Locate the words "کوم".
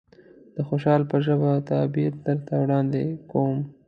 3.31-3.59